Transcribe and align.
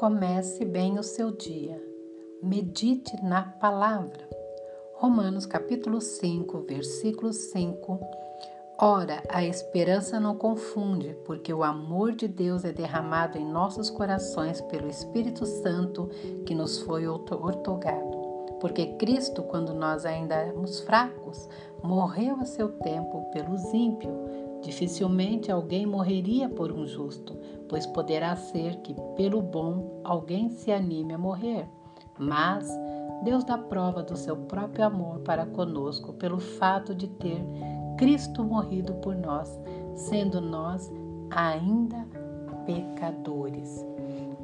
Comece 0.00 0.64
bem 0.64 0.98
o 0.98 1.02
seu 1.02 1.30
dia. 1.30 1.78
Medite 2.42 3.22
na 3.22 3.42
palavra. 3.42 4.26
Romanos 4.94 5.44
capítulo 5.44 6.00
5, 6.00 6.62
versículo 6.62 7.34
5. 7.34 8.00
Ora, 8.78 9.22
a 9.28 9.44
esperança 9.44 10.18
não 10.18 10.34
confunde, 10.34 11.14
porque 11.26 11.52
o 11.52 11.62
amor 11.62 12.12
de 12.12 12.26
Deus 12.26 12.64
é 12.64 12.72
derramado 12.72 13.36
em 13.36 13.44
nossos 13.44 13.90
corações 13.90 14.62
pelo 14.62 14.88
Espírito 14.88 15.44
Santo 15.44 16.08
que 16.46 16.54
nos 16.54 16.78
foi 16.78 17.06
otorgado. 17.06 18.16
Porque 18.58 18.94
Cristo, 18.94 19.42
quando 19.42 19.74
nós 19.74 20.06
ainda 20.06 20.34
éramos 20.34 20.80
fracos, 20.80 21.46
morreu 21.82 22.36
a 22.40 22.46
seu 22.46 22.70
tempo 22.70 23.30
pelos 23.32 23.62
ímpios. 23.74 24.16
Dificilmente 24.62 25.50
alguém 25.50 25.86
morreria 25.86 26.48
por 26.48 26.70
um 26.70 26.86
justo, 26.86 27.36
pois 27.68 27.86
poderá 27.86 28.36
ser 28.36 28.76
que, 28.82 28.94
pelo 29.16 29.40
bom, 29.40 30.00
alguém 30.04 30.50
se 30.50 30.70
anime 30.70 31.14
a 31.14 31.18
morrer. 31.18 31.66
Mas 32.18 32.68
Deus 33.24 33.44
dá 33.44 33.56
prova 33.56 34.02
do 34.02 34.16
seu 34.16 34.36
próprio 34.36 34.84
amor 34.84 35.20
para 35.20 35.46
conosco 35.46 36.12
pelo 36.14 36.38
fato 36.38 36.94
de 36.94 37.08
ter 37.08 37.42
Cristo 37.96 38.44
morrido 38.44 38.94
por 38.94 39.14
nós, 39.14 39.58
sendo 39.94 40.40
nós 40.40 40.90
ainda 41.30 42.06
pecadores. 42.64 43.84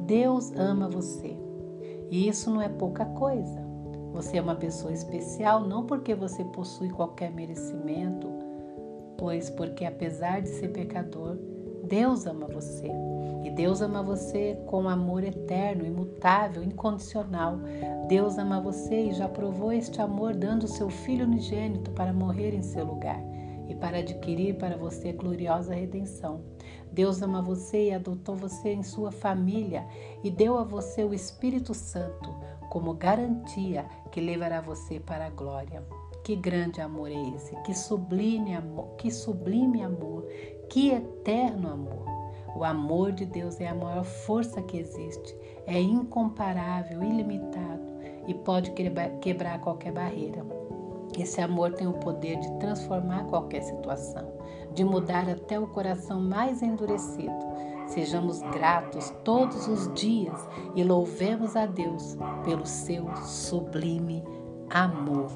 Deus 0.00 0.52
ama 0.56 0.88
você. 0.88 1.36
E 2.10 2.28
isso 2.28 2.50
não 2.50 2.62
é 2.62 2.68
pouca 2.68 3.04
coisa. 3.04 3.64
Você 4.12 4.38
é 4.38 4.42
uma 4.42 4.54
pessoa 4.54 4.92
especial 4.92 5.60
não 5.66 5.84
porque 5.84 6.14
você 6.14 6.44
possui 6.44 6.90
qualquer 6.90 7.30
merecimento, 7.30 8.28
pois 9.18 9.50
porque 9.50 9.84
apesar 9.84 10.40
de 10.40 10.48
ser 10.48 10.68
pecador, 10.68 11.36
Deus 11.84 12.26
ama 12.26 12.46
você. 12.46 12.90
E 13.44 13.50
Deus 13.50 13.80
ama 13.80 14.02
você 14.02 14.58
com 14.66 14.88
amor 14.88 15.22
eterno, 15.22 15.86
imutável, 15.86 16.64
incondicional. 16.64 17.60
Deus 18.08 18.38
ama 18.38 18.60
você 18.60 19.10
e 19.10 19.12
já 19.12 19.28
provou 19.28 19.72
este 19.72 20.00
amor 20.00 20.34
dando 20.34 20.66
seu 20.66 20.90
Filho 20.90 21.24
unigênito 21.24 21.92
para 21.92 22.12
morrer 22.12 22.54
em 22.54 22.62
seu 22.62 22.84
lugar 22.84 23.20
e 23.68 23.74
para 23.74 23.98
adquirir 23.98 24.56
para 24.56 24.76
você 24.76 25.12
gloriosa 25.12 25.74
redenção. 25.74 26.40
Deus 26.92 27.22
ama 27.22 27.42
você 27.42 27.88
e 27.88 27.94
adotou 27.94 28.34
você 28.34 28.72
em 28.72 28.82
sua 28.82 29.12
família 29.12 29.86
e 30.24 30.30
deu 30.30 30.58
a 30.58 30.64
você 30.64 31.04
o 31.04 31.14
Espírito 31.14 31.74
Santo 31.74 32.34
como 32.76 32.92
garantia 32.92 33.86
que 34.12 34.20
levará 34.20 34.60
você 34.60 35.00
para 35.00 35.24
a 35.24 35.30
glória. 35.30 35.82
Que 36.22 36.36
grande 36.36 36.78
amor 36.78 37.10
é 37.10 37.28
esse, 37.34 37.56
que 37.62 37.72
sublime 37.72 38.54
amor, 38.54 38.96
que 38.98 39.10
sublime 39.10 39.82
amor, 39.82 40.26
que 40.68 40.90
eterno 40.90 41.70
amor. 41.70 42.04
O 42.54 42.62
amor 42.62 43.12
de 43.12 43.24
Deus 43.24 43.58
é 43.60 43.68
a 43.68 43.74
maior 43.74 44.04
força 44.04 44.60
que 44.60 44.76
existe, 44.76 45.34
é 45.66 45.80
incomparável, 45.80 47.02
ilimitado 47.02 47.94
e 48.26 48.34
pode 48.34 48.70
quebrar 49.22 49.58
qualquer 49.60 49.92
barreira. 49.92 50.44
Esse 51.18 51.40
amor 51.40 51.72
tem 51.72 51.86
o 51.86 51.94
poder 51.94 52.38
de 52.40 52.58
transformar 52.58 53.24
qualquer 53.24 53.62
situação, 53.62 54.34
de 54.74 54.84
mudar 54.84 55.30
até 55.30 55.58
o 55.58 55.66
coração 55.66 56.20
mais 56.20 56.62
endurecido. 56.62 57.32
Sejamos 57.86 58.40
gratos 58.42 59.10
todos 59.24 59.68
os 59.68 59.92
dias 59.94 60.48
e 60.74 60.82
louvemos 60.82 61.56
a 61.56 61.66
Deus 61.66 62.16
pelo 62.44 62.66
seu 62.66 63.14
sublime 63.16 64.22
amor. 64.70 65.32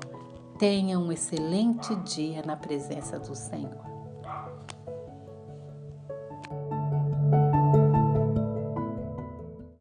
Tenha 0.59 0.99
um 0.99 1.11
excelente 1.11 1.95
dia 1.97 2.43
na 2.45 2.57
presença 2.57 3.19
do 3.19 3.35
Senhor. 3.35 4.00